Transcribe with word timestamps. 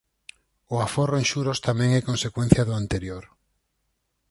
O 0.73 0.75
aforro 0.87 1.15
en 1.21 1.25
xuros 1.31 1.63
tamén 1.67 1.89
é 1.99 2.01
consecuencia 2.09 2.63
do 2.67 2.73
anterior. 2.81 3.23